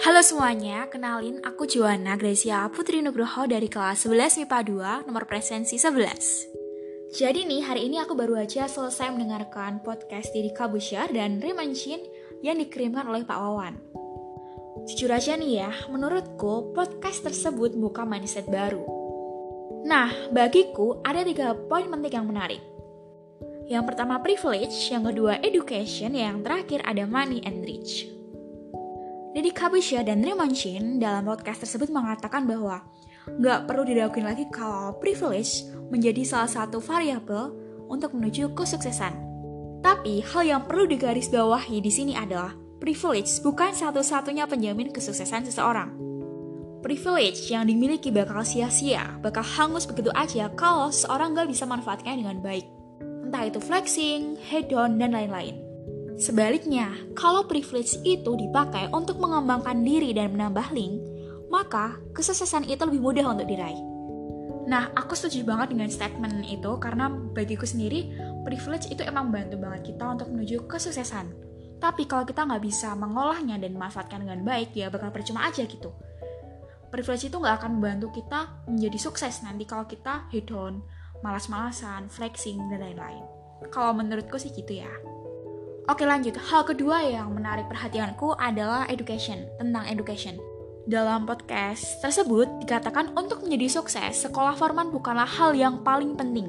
[0.00, 5.76] Halo semuanya, kenalin aku Joanna Gracia Putri Nugroho dari kelas 11 MIPA 2, nomor presensi
[5.76, 7.12] 11.
[7.12, 12.00] Jadi nih, hari ini aku baru aja selesai mendengarkan podcast Diri Kabusyar dan Rimanshin
[12.40, 13.76] yang dikirimkan oleh Pak Wawan.
[14.88, 18.80] Jujur aja nih ya, menurutku podcast tersebut buka mindset baru.
[19.84, 22.64] Nah, bagiku ada tiga poin penting yang menarik.
[23.68, 28.19] Yang pertama privilege, yang kedua education, yang terakhir ada money and rich.
[29.40, 32.84] Deddy Kabusha dan Raymond Shin dalam podcast tersebut mengatakan bahwa
[33.24, 37.48] nggak perlu diragukan lagi kalau privilege menjadi salah satu variabel
[37.88, 39.16] untuk menuju kesuksesan.
[39.80, 42.52] Tapi hal yang perlu digarisbawahi di sini adalah
[42.84, 45.88] privilege bukan satu-satunya penjamin kesuksesan seseorang.
[46.84, 52.44] Privilege yang dimiliki bakal sia-sia, bakal hangus begitu aja kalau seseorang nggak bisa manfaatkannya dengan
[52.44, 52.68] baik.
[53.24, 55.69] Entah itu flexing, hedon, dan lain-lain.
[56.20, 61.00] Sebaliknya, kalau privilege itu dipakai untuk mengembangkan diri dan menambah link,
[61.48, 63.80] maka kesuksesan itu lebih mudah untuk diraih.
[64.68, 68.12] Nah, aku setuju banget dengan statement itu karena bagiku sendiri,
[68.44, 71.32] privilege itu emang bantu banget kita untuk menuju kesuksesan.
[71.80, 75.88] Tapi kalau kita nggak bisa mengolahnya dan memanfaatkan dengan baik, ya bakal percuma aja gitu.
[76.92, 80.84] Privilege itu nggak akan membantu kita menjadi sukses nanti kalau kita hedon,
[81.24, 83.24] malas-malasan, flexing, dan lain-lain.
[83.72, 84.92] Kalau menurutku sih gitu ya.
[85.90, 90.38] Oke lanjut, hal kedua yang menarik perhatianku adalah education, tentang education.
[90.86, 96.46] Dalam podcast tersebut dikatakan untuk menjadi sukses, sekolah formal bukanlah hal yang paling penting.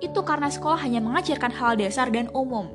[0.00, 2.72] Itu karena sekolah hanya mengajarkan hal dasar dan umum.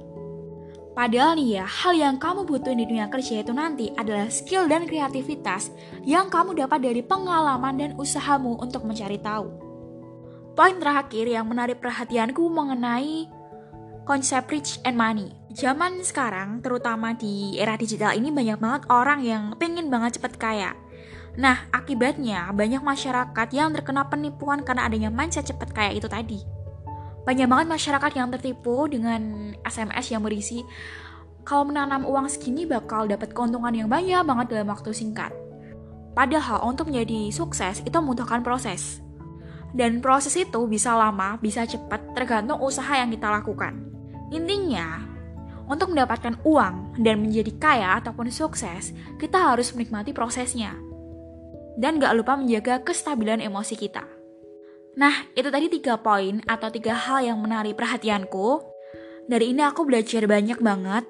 [0.94, 4.86] Padahal nih ya, hal yang kamu butuhin di dunia kerja itu nanti adalah skill dan
[4.86, 5.74] kreativitas
[6.06, 9.50] yang kamu dapat dari pengalaman dan usahamu untuk mencari tahu.
[10.54, 13.26] Poin terakhir yang menarik perhatianku mengenai
[14.06, 15.41] konsep rich and money.
[15.52, 20.72] Zaman sekarang, terutama di era digital ini banyak banget orang yang pengen banget cepet kaya.
[21.36, 26.40] Nah, akibatnya banyak masyarakat yang terkena penipuan karena adanya mindset cepet kaya itu tadi.
[27.28, 30.64] Banyak banget masyarakat yang tertipu dengan SMS yang berisi
[31.44, 35.36] kalau menanam uang segini bakal dapat keuntungan yang banyak banget dalam waktu singkat.
[36.16, 39.04] Padahal untuk menjadi sukses itu membutuhkan proses.
[39.76, 43.80] Dan proses itu bisa lama, bisa cepat, tergantung usaha yang kita lakukan.
[44.32, 45.12] Intinya,
[45.72, 50.76] untuk mendapatkan uang dan menjadi kaya ataupun sukses, kita harus menikmati prosesnya.
[51.80, 54.04] Dan gak lupa menjaga kestabilan emosi kita.
[55.00, 58.60] Nah, itu tadi tiga poin atau tiga hal yang menarik perhatianku.
[59.32, 61.08] Dari ini aku belajar banyak banget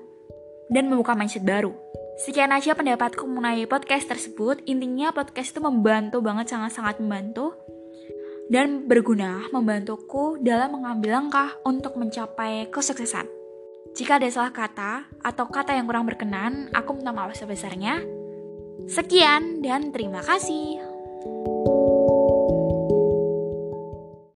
[0.69, 1.73] dan membuka mindset baru.
[2.21, 4.61] Sekian aja pendapatku mengenai podcast tersebut.
[4.69, 7.57] Intinya podcast itu membantu banget, sangat-sangat membantu
[8.53, 13.40] dan berguna membantuku dalam mengambil langkah untuk mencapai kesuksesan.
[13.91, 17.99] Jika ada salah kata atau kata yang kurang berkenan, aku minta maaf sebesarnya.
[18.87, 20.90] Sekian dan terima kasih.